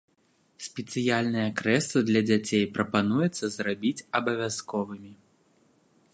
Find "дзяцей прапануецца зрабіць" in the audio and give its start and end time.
2.31-4.05